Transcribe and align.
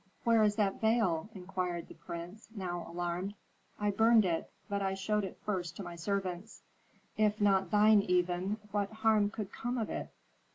"Where 0.23 0.41
is 0.41 0.55
that 0.55 0.81
veil?" 0.81 1.29
inquired 1.35 1.87
the 1.87 1.93
prince, 1.93 2.47
now 2.55 2.87
alarmed. 2.89 3.35
"I 3.79 3.91
burned 3.91 4.25
it, 4.25 4.49
but 4.67 4.81
I 4.81 4.95
showed 4.95 5.23
it 5.23 5.37
first 5.45 5.75
to 5.77 5.83
my 5.83 5.95
servants." 5.95 6.63
"If 7.17 7.39
not 7.39 7.69
thine 7.69 8.01
even, 8.01 8.57
what 8.71 8.91
harm 8.91 9.29
could 9.29 9.51
come 9.51 9.77
of 9.77 9.91
it?" 9.91 10.09